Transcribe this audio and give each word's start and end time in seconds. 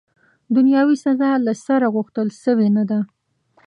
دنیاوي 0.55 0.95
سزا، 1.05 1.31
له 1.45 1.53
سره، 1.65 1.85
غوښتل 1.95 2.27
سوې 2.43 2.67
نه 2.77 2.83
ده. 2.89 2.99